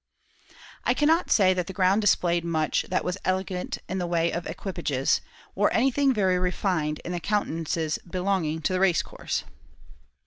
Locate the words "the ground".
1.67-2.01